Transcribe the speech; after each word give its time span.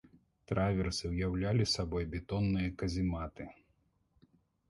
Траверсы 0.51 1.05
ўяўлялі 1.09 1.67
сабой 1.75 2.07
бетонныя 2.15 2.71
казематы. 2.83 3.43